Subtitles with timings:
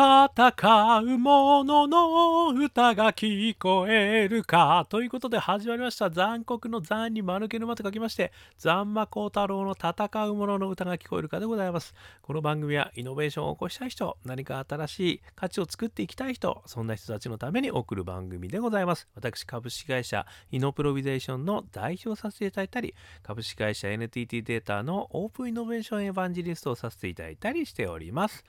[0.00, 4.86] 戦う者の歌が聞こえるか。
[4.88, 6.08] ということで始まりました。
[6.08, 11.94] 残酷の残に間抜け沼と書きまして、残魔高太郎の戦う者の歌が聞こえるかでございます。
[12.22, 19.06] この番組はイノベーションを起こしたい人、何か新しい価値を作っていきたい人、そんな人たちのために送る番組でございます。
[19.14, 28.46] 私、株式会社イノプロビゼーションの代表させていただいたり、株式会社 NTT データのオープンイノベーションエヴァンジリストをさせていただいたりしております。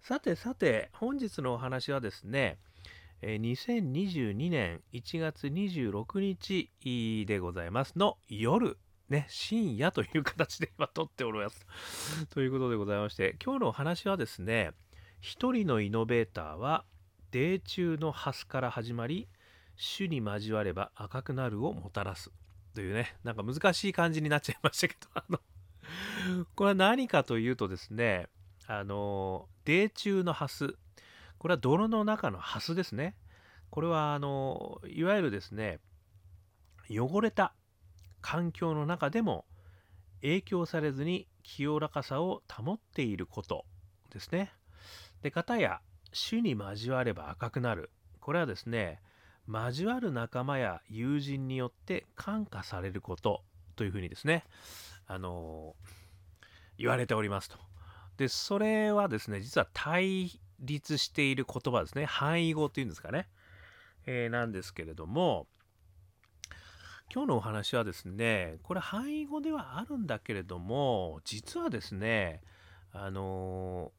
[0.00, 2.58] さてさて、本日のお話はですね、
[3.22, 11.66] 2022年1月26日でございますの夜、ね、深夜という形で今撮っております。
[12.30, 14.72] ということでございまして、今日のお話はですね、
[15.20, 16.84] 一人のイノベーターは、
[17.30, 19.28] 泥中のハスから始まり、
[19.96, 22.30] 種に交われば赤くなるをもたらす。
[22.74, 25.40] というね、なんか難しい感じになっちゃいましたけど、あの、
[26.54, 28.28] これは何かというとですね、
[28.66, 30.76] あの、泥中のハス。
[31.36, 33.14] これは泥の中のハスですね。
[33.68, 35.78] これは、あの、いわゆるですね、
[36.88, 37.52] 汚れた
[38.22, 39.44] 環境の中でも
[40.22, 43.66] 影響されずに清らかさを保っていること
[44.10, 44.54] ですね。
[45.20, 45.82] で、かたや
[46.30, 47.90] 種に交われば赤くなる。
[48.20, 49.02] これはですね、
[49.46, 53.42] 交わる仲間や友人によって感化されること
[53.76, 54.44] というふうにですね、
[55.06, 55.76] あの
[56.78, 57.67] 言われておりますと。
[58.18, 62.04] で、それはですね、実は対立している言葉ですね。
[62.04, 63.28] 範囲語っていうんですかね。
[64.06, 65.46] えー、なんですけれども、
[67.14, 72.42] 今日のお話はですね、これ範囲語ではあるんだけれども、実はですね、
[72.92, 73.92] あの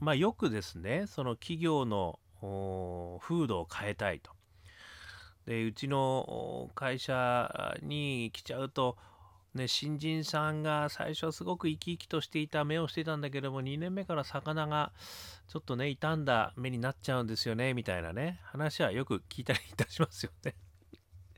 [0.00, 2.18] ー、まあよくですね、その企業の
[3.20, 4.32] 風土を変えたいと。
[5.46, 8.98] で、うちの会社に来ちゃうと、
[9.54, 14.92] ね、新人さんが最初はすごく生き生きとしていた目をしていたんだけども、2年目から魚が
[15.48, 20.54] ちょっとね、傷んだ目になっちゃうんですよね、みたいなね、話はよく聞いたりいたしますよね。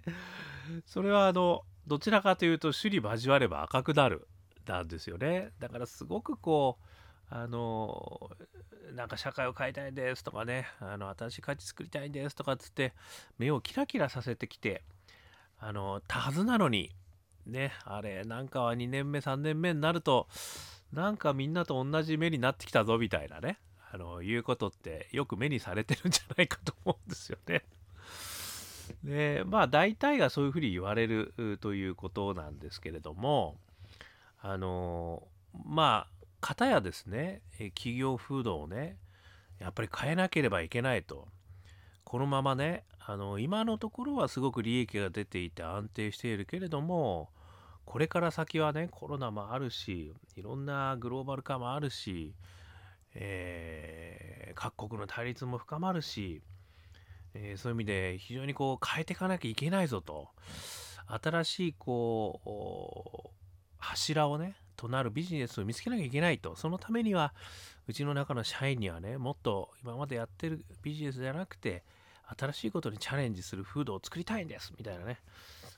[0.86, 4.26] それはあの、どちらかというと、首里交われば赤くなる、
[4.66, 5.52] なんですよね。
[5.58, 6.84] だからすごくこう、
[7.28, 8.30] あの、
[8.94, 12.94] なんか社会を変えたいですとかね、あの、新しい価値作りたいんですとかっつって、
[13.38, 14.82] 目をキラキラさせてきて、
[15.58, 16.94] あの、たはずなのに、
[17.46, 20.28] ね、あれ、なんかは2年目、3年目になると、
[20.92, 23.58] なんかみんなと同じ目になってきたぞみたいなね、
[23.92, 27.64] あの、いうことってよく目にされてるんじゃないかと思うんですよね。
[29.04, 33.56] で、まあ大体がそういうふうに言われるということなんですけれども、
[34.40, 35.26] あの、
[35.64, 37.42] まあ、方やですね、
[37.74, 38.96] 企業風土をね、
[39.58, 41.28] やっぱり変えなければいけないと。
[42.04, 47.30] このままね、あの、今のところはすごく利益が出ていて安定しているけれども、
[47.86, 52.34] これから先はね、コロナもあるし、いろんなグローバル化もあるし、
[53.14, 56.42] えー、各国の対立も深まるし、
[57.32, 60.28] えー、そういう意味で非常にこう変えていかなきゃいけないぞと、
[61.06, 63.36] 新しいこう、
[63.78, 66.56] 柱をね、となるビジネスを見つけなきゃいけないと。
[66.56, 67.32] そのためには、
[67.86, 71.84] うちの中の社員にはね、もっと今までやってるビジネスじゃなくて、
[72.36, 75.20] 新しいことにチャレンジする風土を作りたいんですみたいなね、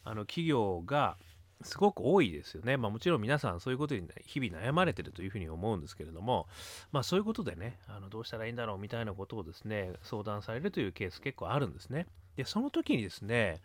[0.04, 1.18] あの企業が
[1.62, 2.76] すごく多いですよね。
[2.76, 6.46] まあもちろん皆さんそういうことに日々悩まれてるというふうに思うんですけれども、
[6.92, 12.06] まあそういうことでね、あのどうしたらいいんだろうみたいなことをですね、相談されるというケース結構あるんですね。
[12.36, 13.60] で、その時にですね、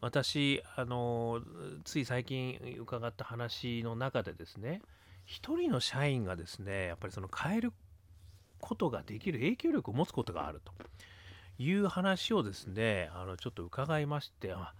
[0.00, 1.42] 私、あの、
[1.84, 4.80] つい最近伺った話の中でですね、
[5.26, 7.72] 一人の社員がですね、やっぱりその変える
[8.60, 10.72] ことができる影響力を持つことがあると。
[11.58, 14.74] いう話をですね、あの、ちょっと伺いまして、あ、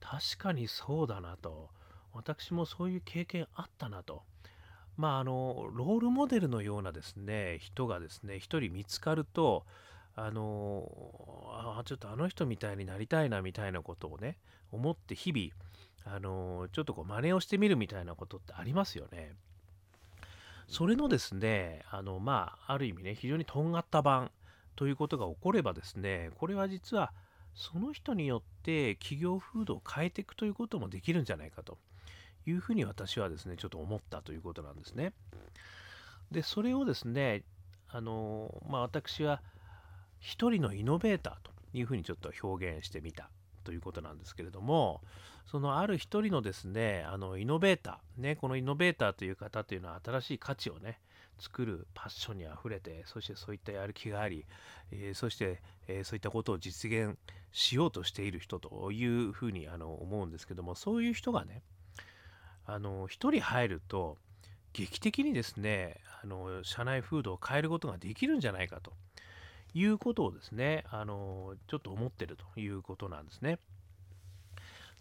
[0.00, 1.70] 確かにそうだなと。
[2.12, 4.22] 私もそういう経験あったなと。
[4.96, 9.64] まあ、あの、ロールモデルのようなですね、人がですね、一人見つかると、
[10.16, 10.90] あの、
[11.78, 14.36] あ、ちょっとあの人みたいになりたいなみたいなことをね、
[14.72, 19.34] 思って日々、あの、ちょっとこう真似をしてみるみたいなことってありますよね。
[20.66, 24.32] それのですね、あの、まあ、ある意味ね、非常にとんがった版
[24.74, 27.12] ということが起こればですね、これは実は
[27.54, 31.78] その人によって企業風土を変えていくということもできるんじゃないかと
[32.48, 35.12] いうふうに私はですね、ちょっと思ったということなんですね。
[36.30, 37.44] で、それをですね、
[37.88, 39.42] あの、まあ、私は
[40.20, 43.30] 一人のイノベーターというふうにちょっと表現してみた
[43.64, 45.02] ということなんですけれども、
[45.46, 51.00] そのある一人のですね、あのイノベーター、ね、このイノベーターという方というのは新しい価値をね、
[51.38, 54.44] 作るパッションにあふれてそしてそういったやる気があり、
[54.90, 57.16] えー、そして、えー、そういったことを実現
[57.52, 61.62] しようとしている人というふうにあの思うんですけどもそういう人がね
[62.68, 64.18] あの1人入ると
[64.74, 68.92] 劇的にですねあの社内風土を変えることができるんじゃないかと
[69.74, 73.58] いうことをですねあのちょっと思ってるということなんですね。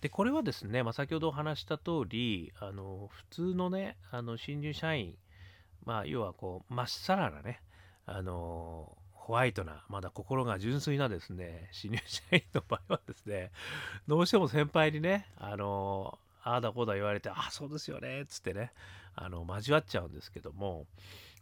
[0.02, 2.78] でこれはですね、まあ、先ほどお話した通りあり
[3.10, 5.16] 普通のねあの新入社員
[5.86, 7.62] まあ要はこうまっさらなね
[8.06, 13.52] あのホワイトなまだ心が純粋なですね新入社員の場合はですね
[14.08, 16.18] どうしても先輩にねあの
[16.48, 18.72] ああだこうだ言われて、あ、そうですよね、っつってね、
[19.16, 20.86] あの、交わっちゃうんですけども、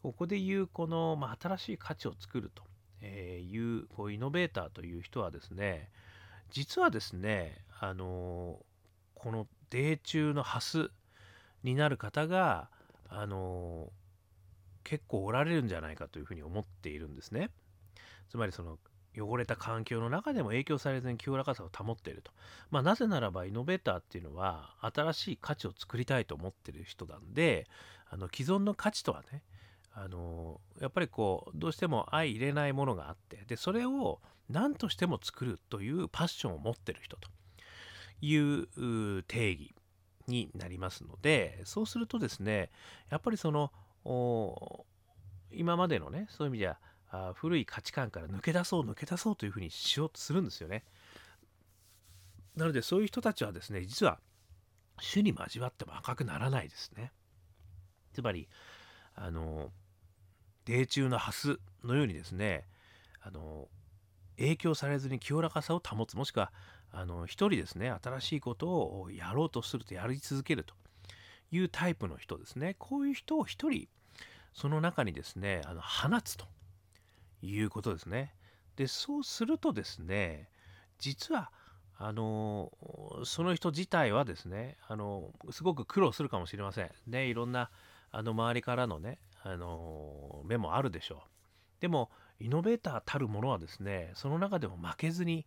[0.01, 2.63] ここで言う、この、まあ、新しい価値を作ると
[3.05, 5.91] いう、こう、イノベーターという人はですね、
[6.49, 8.59] 実はですね、あの、
[9.13, 10.89] この、米中のハス
[11.63, 12.69] になる方が、
[13.09, 13.91] あの、
[14.83, 17.51] 結構おられるんじゃないかというふうに思っているんですね。
[18.29, 18.79] つまりその
[19.17, 22.31] 汚れた環境の中でも影響されずに清らかさを保っていると。
[22.71, 27.67] まあ、なぜならばイノベーターっていうのは新しい価値を作りたいと思ってる人なんで
[28.09, 29.43] あの既存の価値とはね
[29.93, 34.19] あのやっぱりこうどうしても相入れないものがあってでそれを
[34.49, 37.29] 何としても作るというパッションを持ってる人と
[38.21, 39.73] いう定義
[40.27, 42.69] になりますのでそうするとですね
[43.09, 43.71] やっぱりその
[45.51, 46.77] 今までのねそういう意味じゃ
[47.09, 50.83] あ古い価値観から抜け出そう抜け出そうというふうにしようとするんですよね。
[52.55, 54.19] なのでそういう人たちはですね実は
[55.11, 57.11] 種に交わっても赤くならないですね。
[58.13, 58.47] つまり
[59.13, 59.71] あの
[60.65, 62.65] 泥中のハスのようにですね
[63.21, 63.67] あの
[64.37, 66.51] 影響されずに清らかさを保つもしくは
[66.91, 70.73] あの一人ですね新しいことをやろうとするとやり続けると
[71.51, 73.87] いうタイプの人ですねこういう人を一人
[74.53, 76.45] その中にですねあの放つと
[77.41, 78.33] いうことですね。
[78.75, 80.49] でそうするとですね
[80.99, 81.51] 実は
[81.97, 82.71] あの
[83.23, 86.91] その人自体はですねあのすごく苦労するかもしれません。
[87.07, 87.69] ねいろんな
[88.11, 91.81] あの周りからのねあの目もあるでしょう。
[91.81, 92.09] でも
[92.39, 95.45] イノベーターたるものはですねその中でも負けずに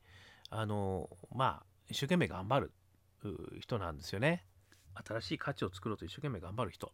[0.50, 2.73] あのまあ一生懸命頑張る
[3.61, 4.44] 人なんですよね。
[5.06, 6.93] 新しい価値を作ろうと一生懸命頑張る人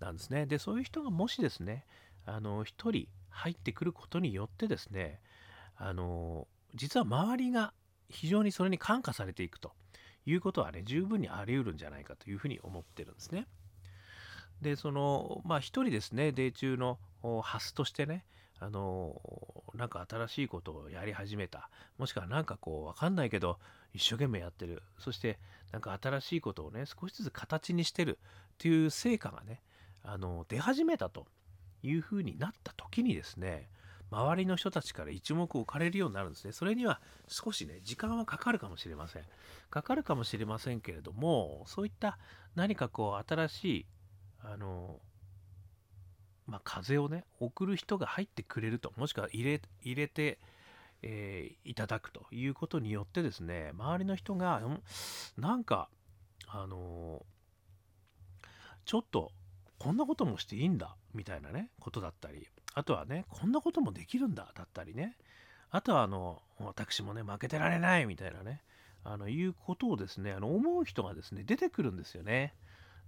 [0.00, 0.46] なんですね。
[0.46, 1.84] でそういう人がもしですね
[2.24, 5.20] あの一人入ってくることによってですね
[5.76, 7.72] あの実は周りが
[8.08, 9.72] 非常にそれに感化されていくと
[10.26, 13.46] いうことはね十分にあり得るんじゃないかというふうに思ってるんですね。
[14.60, 16.98] でそのまあ一人ですねデイ中の
[17.42, 18.24] ハスとしてね
[18.58, 19.20] あの
[19.74, 21.70] なんか新しいことをやり始めた。
[21.96, 23.58] もしくは何かこう分かんないけど
[23.94, 24.82] 一生懸命やってる。
[24.98, 25.38] そして
[25.70, 28.18] なんか新しいことをね少しずつ形にしてる
[28.54, 29.62] っていう成果がね
[30.02, 31.26] あの出始めたと。
[31.82, 33.68] いうふうになった時にですね
[34.10, 36.52] 周りの人たちから一目置かれるようになるんですね。
[36.52, 39.22] それには少しね、時間はかかるかもしれません。
[39.70, 42.18] かかるかもしれませんけれども、そういった
[42.54, 43.86] 何かこう、新しい、
[44.40, 45.00] あの、
[46.46, 50.38] まあ、風をね、送る人が入ってくれると、もしくは入れ入れて、
[51.02, 54.82] えー、いただくということによってですね、周りの人が、ん
[55.36, 55.90] なんか、
[56.50, 57.26] あの
[58.86, 59.32] ちょっと
[59.78, 62.46] こんなこともしていいんだみたいなねことだったり。
[62.74, 65.16] あとはねこんなこともできるんだだったりね。
[65.70, 68.62] あとはあの私もね負けてられないみたいなね。
[69.04, 72.54] あのいうことをですねあの思う人がですね出てくるんですよね。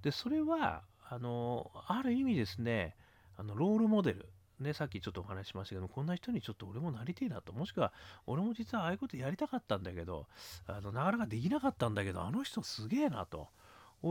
[0.03, 2.95] でそれはあのある意味ですね
[3.37, 4.27] あのロールモデル。
[4.61, 7.50] ね、さっきちょっとお話ししましたけどこんな人にちょっと俺もなりてえなと。
[7.55, 7.95] もしくは
[8.27, 10.27] 俺も実はああいうことやりたかったんだけど
[10.67, 13.49] あのなかなかできなかったんだけどあの人すげえなと。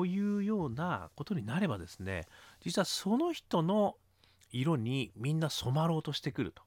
[0.06, 2.28] いうようなことになればですね
[2.62, 3.96] 実はその人の
[4.52, 6.64] 色にみんな染まろうとしてくると。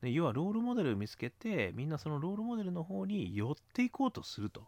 [0.00, 4.66] で要はロールモデルを見つけてみんなそのロールモデルの方に寄っていこうとすると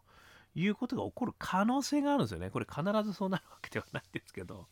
[0.55, 2.49] いうことが起こる可能性があるんですよね。
[2.49, 4.67] これ必ずそうなるわけではないんですけど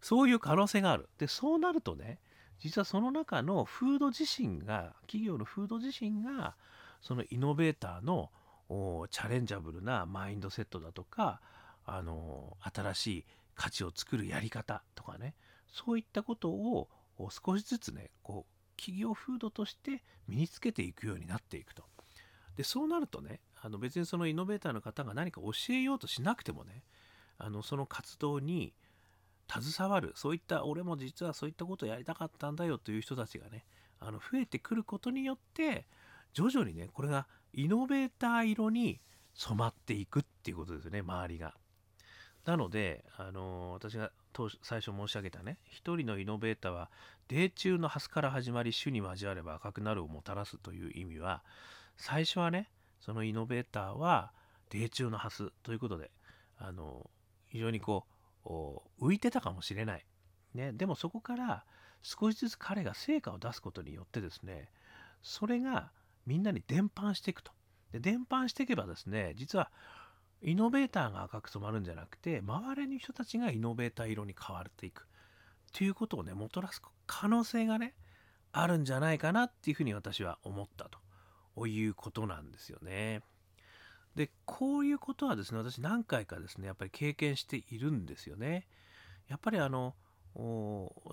[0.00, 1.10] そういう可能性がある。
[1.18, 2.20] でそうなるとね
[2.58, 6.56] 実はその中のフード自身が企業のフード自身が
[7.02, 8.30] そのイノベーターの
[9.10, 11.40] チャレンジャブルなマインドセットだとか
[11.90, 15.34] あの新しい価値を作るやり方とかね
[15.72, 16.88] そういったことを
[17.30, 21.84] 少しずつねこう企業風土として身につけていくようになっていくと。
[22.56, 26.82] でそうなるとねあの別にそのイノベーターの方が何か教えようとしなくてもね
[27.38, 28.74] あのその活動に
[29.48, 33.64] 携わるそういった俺も実はそういったことをやりたかったんだよという人たちがね
[34.00, 35.86] あの増えてくることによって
[36.34, 39.00] 徐々にねこれがイノベーター色に
[39.34, 41.54] 染まっていくっていうことですよね周りが。
[42.48, 46.90] なので、あの私が当最初申し上げたね一人のイノベーターは
[47.28, 51.42] 泥中のハスから始まり種に交われば赤くなるをもたらすという意味は
[51.98, 54.32] 最初はねそのイノベーターは
[54.70, 56.10] 泥中のハスということで
[56.56, 57.10] あの
[57.48, 58.06] 非常にこ
[58.46, 58.48] う
[58.98, 60.06] 浮いてたかもしれない
[60.54, 61.64] ね、でもそこから
[62.02, 64.70] 少しずつ彼が成果を出すことによってですね
[65.22, 65.90] それが
[66.26, 67.52] みんなに伝播していくと。
[67.92, 69.70] で伝播していけばですね実は
[70.42, 75.06] イノベーターが赤く染まるんじゃなくて周りの人たちがイノベーター色に変わっていく
[75.72, 77.94] ということをねもたらす可能性がね
[78.52, 80.88] あるんじゃないかなっていうふうに私は思った
[81.56, 83.20] ということなんですよね。
[84.14, 88.66] でこういうことはですね私何回かですねやっぱり経験しているんですよね。
[89.28, 89.94] やっぱりあの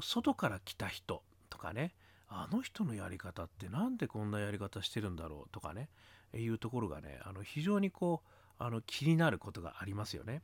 [0.02, 1.94] 外から来た人とかね
[2.28, 5.90] あの人のやり方って何でこんなやり方してるんだろうとかね
[6.34, 10.42] いうところがねあの非常にこうあの気になることがありますよね。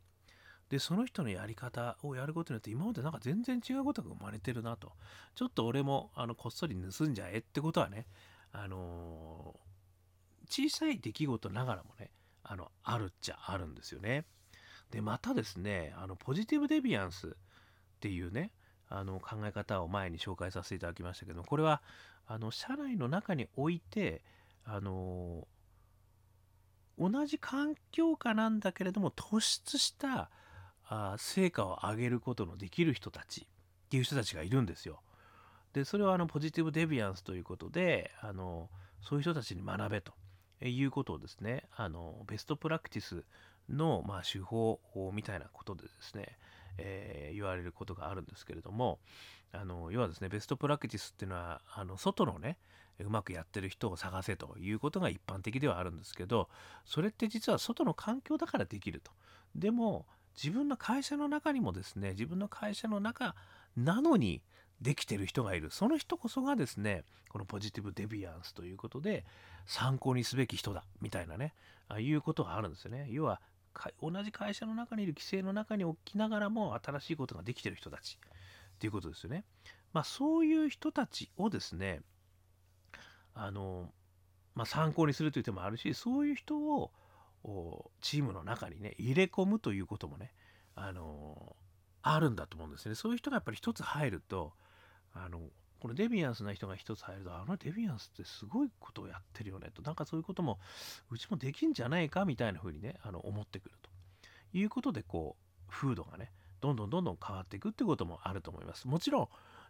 [0.70, 4.94] でその人のやり方をやることによって今までなんか全然違うことが生まれてるなと
[5.36, 8.08] ちょっと俺もあのこっそり盗んじゃえってことはね
[8.53, 12.10] あのー、小さい出来事ながらもね
[12.44, 14.25] あのあるっちゃあるんですよね。
[14.91, 17.32] でまたですねあのポジティブデビアンスっ
[18.00, 18.51] ていうね
[18.89, 21.82] あの考え方を前に紹介させていただきましたけどこれは
[22.27, 24.22] あの社内の中において
[24.65, 25.48] あの
[26.98, 30.30] 同じ環境下なんだけれども突出した
[30.86, 35.02] あ成果を上げることのできる人たちっていう人たちがいるんですよ。
[35.74, 38.70] でそれはあのポジティブデビアンスということであの
[39.02, 40.14] そういう人たちに学べと
[40.62, 43.24] いうことをですねあのベストプラクティス
[43.70, 44.80] の、まあ、手法
[45.14, 46.38] みたいなことでですね、
[46.78, 49.00] えー、言われることがあるんですけれども
[49.54, 52.58] あの要はですねベストプラクティスっていうのはあの外のね
[53.03, 56.50] うまくやってる人を探せということが一般的ではあるんですけど
[56.86, 59.12] それって実は外の環境だからできると。
[59.55, 60.05] でも
[60.36, 63.36] 自分の会社の中にもですね自分の会社の中
[63.75, 64.41] なのに
[64.81, 65.70] できてる人がいる。
[65.72, 69.25] その人こそがですねこのポジティブデビアンスということで
[69.65, 71.53] 参考にすべき人だみたいなね
[71.88, 73.08] あいうことがあるんですよね。
[73.10, 73.41] 要は
[74.01, 78.17] 同じ会社の中にいる規制の中に置きながらも新しいことができてる人たち
[78.75, 79.46] っていうことですよね。
[79.93, 82.01] まあそういう人たちをですね
[83.34, 83.92] あの、
[84.56, 86.92] まあ、参考にするという手もあるしそういう人を
[88.02, 90.34] チームの中にね入れ込むということもね
[90.76, 91.56] あの
[92.02, 92.96] あるんだと思うんですね。
[92.96, 94.54] そういう人がやっぱり一つ入ると
[95.14, 95.40] あの
[95.80, 99.82] このデビアンスな人が一つ入るとあのデビアンスってすごいことをやってるよねと。
[99.82, 100.60] なんかそういうことも
[101.10, 103.90] うちもできんじゃないかみたいな風にねあの思ってくると。
[104.54, 108.88] いうことでこう風土がねどんどんどんどん変わっていくってこともあると思います。
[108.88, 109.28] もちろん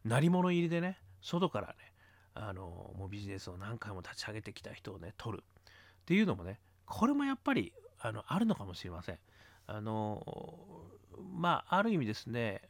[0.10, 1.91] 鳴り物入りでね外からね
[2.34, 9.20] あのもうビジネスを何回も立ち上げてきた人をね取るっていうのもねこれもやっぱりあのあるのかもしれません。
[9.68, 10.26] あの
[11.34, 12.62] まあある意味ですね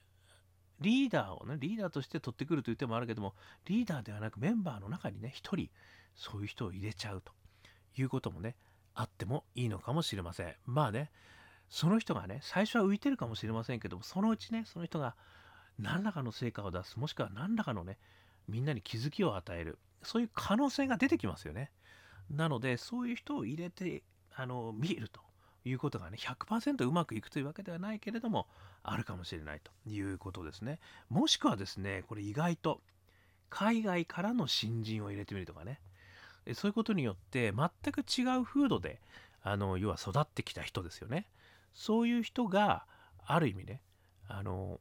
[0.80, 3.34] リーダーをねリーダーとして取ってくるという手もあるけども
[3.66, 5.70] リーダーではなくメンバーの中にね一人
[6.16, 7.32] そういう人を入れちゃうと
[7.98, 8.56] いうこともね
[8.94, 10.56] あってもいいのかもしれません。
[10.66, 11.12] まあね
[11.70, 15.16] その人がね最初は浮いてるかもしれませんけどもそのうちねその人が
[15.80, 17.98] 何らかの成果を出すもしくは何らかのね
[18.52, 21.72] みんなに気づきを与えるそういう可能性が出てきますよね。
[22.30, 24.04] なのでそういう人を入れて
[24.34, 25.20] あの見ると
[25.66, 28.48] いうことがね100%うまくいくというわけではないけれども
[28.84, 30.80] あるかもしれないということですね。
[31.10, 32.82] もしくはですねこれ意外と
[33.50, 35.80] 海外からの新人を入れてみるとかね
[36.54, 39.00] そういうことによって全く違う風土で
[39.44, 41.28] あの要は育ってきた人ですよね。
[41.74, 42.86] そういう人が
[43.26, 43.82] ある意味ね
[44.28, 44.80] あの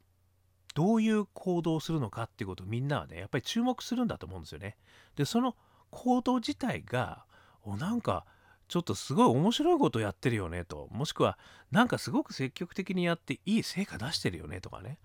[0.74, 4.76] どういう行動をするのかっていうことをみんなはねやっぱり注目するんだと思うんですよね。
[5.16, 5.56] でその
[5.90, 7.24] 行動自体が
[7.62, 8.24] おなんか
[8.68, 10.88] ちょっとすごい面白いことやってるよねと。
[10.92, 11.38] もしくは
[11.72, 14.98] なんかすごく積極的にやっていい成果出してるよねとかね。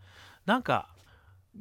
[0.45, 0.89] なんか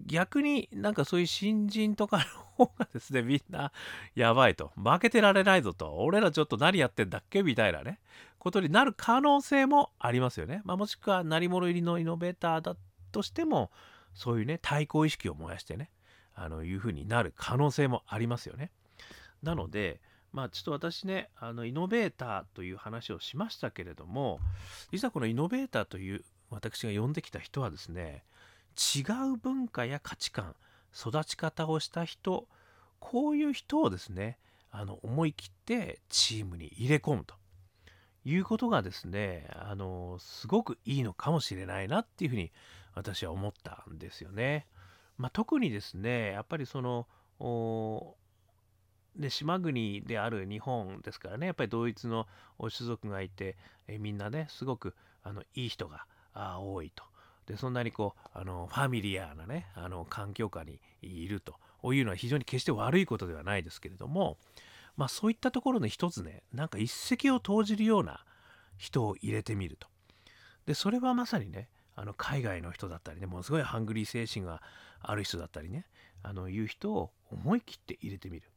[0.06, 3.72] 逆になんかそういう新人とかの方がですね みんな
[4.14, 4.72] やばいと。
[4.76, 5.94] 負けてられないぞと。
[5.96, 8.00] 俺らちょっと何やってんだっけみたいなね。
[8.44, 12.76] ことになる可能性もありますよね、まあ、もしくは鳴り物入りのイノベーターだ
[13.10, 13.70] としても
[14.14, 15.90] そういうね対抗意識を燃やしてね
[16.34, 18.70] あのいうふうになる可能性もありますよね。
[19.42, 20.00] なので
[20.32, 24.40] まあちょっと私ねあのイノベーターという話をしましたけれども
[24.90, 28.24] 実はこのイノベーターという私が呼んできた人はですね
[28.96, 29.02] 違
[29.32, 30.56] う文化や価値観
[30.92, 32.48] 育ち方をした人
[32.98, 34.38] こういう人をですね
[34.70, 37.36] あの思い切ってチームに入れ込むと。
[38.26, 42.52] いうことがですねあのすごくいいのかもしれないなっていうふうに
[42.94, 44.66] 私は思ったんですよね。
[45.16, 47.06] まあ、特にですねやっぱりその
[49.16, 52.26] で島国である日本ですからねやっぱり同一の
[52.58, 56.06] 種族がいてえみんなねすごくあのいい人が
[56.60, 57.04] 多いと。
[57.46, 61.54] でそんなにこうあのファミリアなねあの環境下にいると。
[61.92, 64.38] いうのは非常に決して悪いことではないですけれども
[64.96, 68.24] まあそういったところに一つねなんか一石を投じるような
[68.78, 69.86] 人を入れてみると。
[70.64, 74.62] でそれはまさにねあの海外の人だったりねものすごいハングリー精神が
[75.00, 75.86] ある人だったりね
[76.22, 78.50] あのいう人を思い切って入れてみる。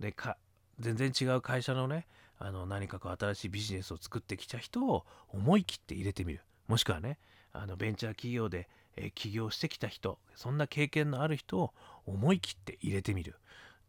[0.00, 0.36] でか
[0.80, 2.06] 全然違う会社のね
[2.38, 6.40] あの何かこう新しいビジネスを作ってきた人を思い切って入れてみる。
[6.66, 7.18] もしくはね
[7.52, 11.72] あのベンチャー企業で、え、起業してきた人そんな経験のある人を
[12.06, 13.36] 思い切って入れてみる。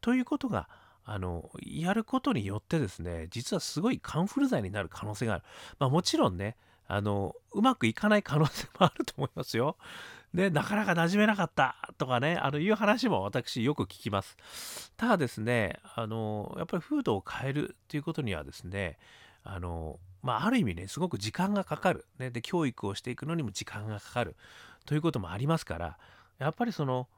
[0.02, 0.68] ということが
[1.06, 5.44] あのやることによってですね実はすごいカンフル剤になる可能性がある、
[5.80, 6.56] まあ、もちろんね
[6.88, 9.78] あのうまくいかない可能性もあると思いますよ。
[10.34, 14.92] でなかなか馴染めなかったとかねあのいう話も私よく聞きます。
[14.98, 18.98] ただですねあのやっぱり風土を変えるっていうことにはですね
[19.44, 24.38] あのまあ、ある意味ねすごく時間がかかる、ね、で教育をしていくのにも時間がかかる
[24.86, 25.98] ということもありますから
[26.40, 27.10] やっぱりその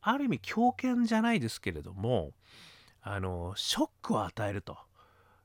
[0.00, 2.32] ある意味強権じゃないですけれども
[3.02, 4.78] あのショックを与えると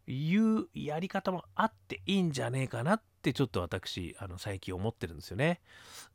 [0.08, 5.60] いうやり方もあっていいんじゃねえかなってちょっと私あの最近思ってるんですよね。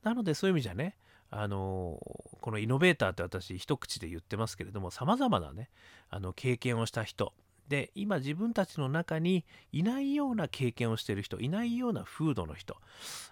[0.05, 0.97] なのでそういう意味じゃね
[1.31, 1.99] あの
[2.40, 5.71] このイノベーターって私一口で言ってますけれどもさまざまなね
[6.09, 7.33] あの経験をした人
[7.69, 12.76] で今自分たちの中にいないような経験をしてる人いないような風土の人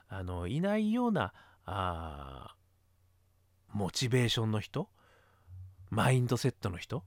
[0.08, 1.32] あのいないような
[1.64, 2.54] あ
[3.72, 4.88] モチベーションの人
[5.90, 7.02] マインドセットの人っ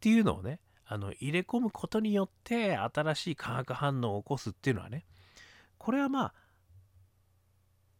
[0.00, 5.04] ていうのをねあの入れ込むことによって新しい化学反応を起こすっていうのはね
[5.84, 6.32] これはま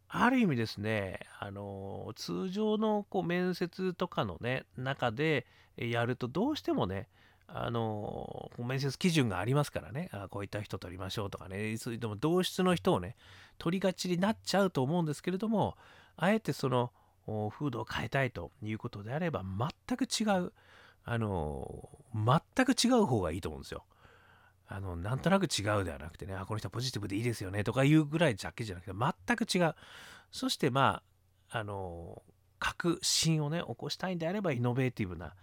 [0.09, 5.45] あある意味ですね、あの通常のこう面接とかのね中で
[5.77, 7.07] やるとどうしてもね
[7.47, 13.15] あの面接基準がありますからねあこういった人取りましょうとかねそれでも同室の人をね
[13.59, 15.77] 取りがちになっちゃうと思うんですけれども
[16.17, 16.91] あえてその
[17.51, 20.53] 風土を変えたいということであれば全く違う
[21.03, 23.83] あの全く違う方がいいと思うんですよ。
[24.67, 29.75] あのなんとなく違うではなくてねあこの人はポジティブでいいですよねとかいうぐらいだけじゃなくて全く違う。
[30.31, 31.01] そしてま
[31.49, 32.21] ああの
[32.59, 35.33] 革新をね起こしたいんであればイノベーティブな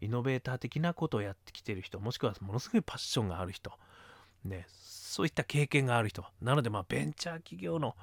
[0.00, 3.72] イノベーター的なことをやってきてる人もしくはものすごいパッションがある人、
[4.44, 6.24] ね、そういった経験がある人。
[6.40, 7.94] なのでまあベンチャー企業の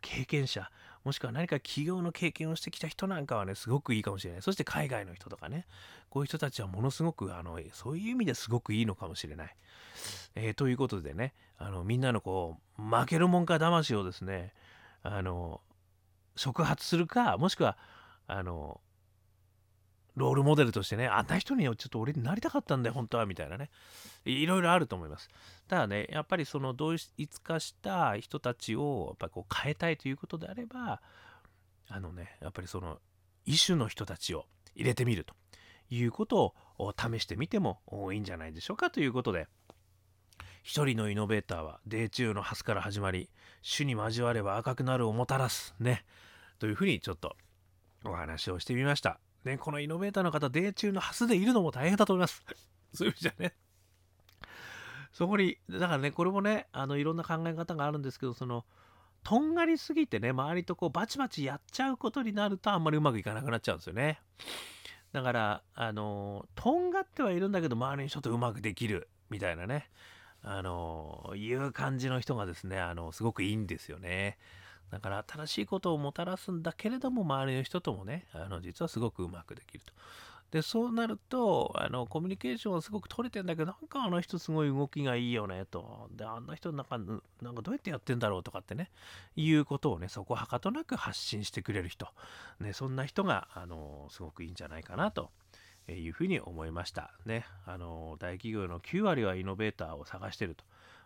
[0.00, 0.70] 経験者
[1.04, 4.42] もしくは何か企業の経験をしてきた人なんかはねすごくいいかもしれない。
[4.42, 5.66] そして海外の人とかね。
[6.10, 9.56] こういう人たちはものすごくあのそういう意味ですごくいいのかもしれない、
[10.34, 14.52] えー、ということでねあのみんなのこう負けるもんか魂をですね
[15.02, 15.60] あの
[16.36, 17.76] 触発するかもしくは
[18.26, 18.80] あの
[20.18, 23.70] ロールモデルとしてねあんな人にちょっと俺になりたかったんだよ本当はみたいなね。
[24.24, 25.28] いろいろあると思います。
[25.68, 27.10] ただねやっぱりその同一
[27.42, 31.00] 化した人たちをやっぱこう変えたいということであれば
[31.88, 32.98] あのねやっぱりその
[33.46, 35.34] 異種の人たちを入れてみると。
[35.90, 37.80] いうことを試してみても
[38.12, 39.48] いいんじゃないでしょうかということで。
[40.62, 43.30] 一人のイノベーターはデー中のハスから始まり
[43.62, 46.04] 種に交われば赤くなるをもたらすね。
[46.58, 47.36] というふうにちょっと
[48.04, 49.18] お話をしてみました。
[49.48, 52.44] ね、このイノベーターの方、デー中のハスでいるのも大変だと思います。
[52.94, 53.54] そういう意味じゃね。
[55.12, 58.64] そこに、だからね、これもね、あの、いろんな考え方があるんですけど、その、
[59.24, 64.20] とんがりすぎてね、周りとこう、バチバチやっちゃうことになると、あんまりうまくいかなくなっちゃうんですよね。
[65.12, 69.90] だから、あの、とんがってはいるんだけど、周りにちょっとうまくできる、みたいなね、
[70.42, 74.38] あの、いう感じの人がですね、あの、すごくいいんですよね。
[74.90, 79.92] だから新しいことをもたらすんだけれども周りの人ともねあの実はすごくうまくできると。
[80.50, 86.08] でそうなるとあのコミュニケーションはすごく取れてんだけどなんかあの人すごい動きがいいよねと。
[86.16, 86.98] であんな人なんか
[87.42, 88.90] なんかどうやってやってんだろうとかってね
[89.36, 92.08] いうことをねそこはかとなく発信してくれる人、
[92.60, 95.30] ね、そんな人があのすごくいいんじゃないかなと。
[95.90, 97.14] いうふうに思いました。
[97.24, 100.54] ねあの大企業の9割はイノベーターを探してる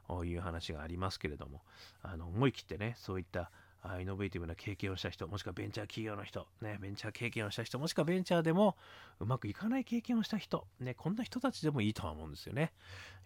[0.09, 1.63] という話がありますけれども
[2.03, 3.53] あの思い切ってねそういった
[3.85, 8.77] あイノベーティブな経験をした人、もしくはベンチャー企業の人、ね、ベンチャー経験をした人、もしくはベンチャーでも
[9.19, 12.73] うまくいかない経験をした人、ね、こんな人たちでもいいとは思うんですよね。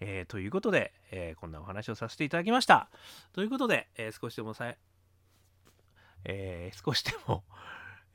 [0.01, 2.89] えー、ということで、えー、こんなお話をさせていただきました。
[3.33, 4.75] ということで、えー、少しでもさ
[6.25, 7.45] え少しでも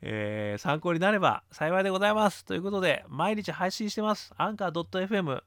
[0.02, 2.44] え参考になれば幸いでございます。
[2.44, 4.32] ということで、毎日配信してます。
[4.36, 5.42] アンカー .fm。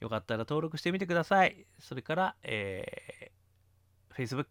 [0.00, 1.66] よかったら登録してみてください。
[1.80, 4.48] それから、えー、Facebook、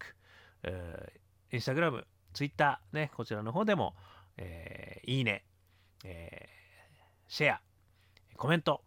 [0.63, 3.95] えーインスタグラム、ツイッター、ね、こちらの方でも、
[4.37, 5.43] えー、いいね、
[6.03, 7.61] えー、シェア、
[8.35, 8.81] コメント、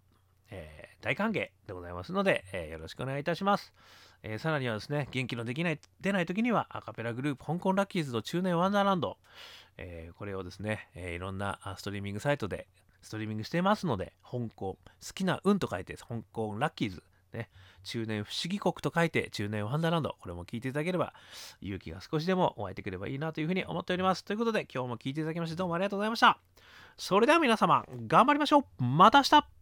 [0.51, 3.73] えー、大歓迎でございますので、えー、よろしくお願いいたします。
[4.23, 9.17] えー、さらにはですね、元気のできない、出ない時にはアカペラグループ、香港ラッキーズと中年ワンダーランド、
[9.77, 12.67] えー、これをですね、えー、いろんなストリーミングサイトで
[13.03, 14.79] ストリーミングしてますので、香港、好
[15.15, 17.51] きな運と書いて、香港ラッキーズね、
[17.85, 20.17] 中年不思議国と書いて中年ワンダーランド。
[20.21, 21.13] これも聞いていただければ
[21.61, 24.25] 勇気が少しでも湧いてくればいいなというふうに思っております。
[24.25, 26.39] ということで今日も聞いていただきましてどうもありがとうございました。
[26.97, 29.58] それでは皆様頑張りましょうまた明日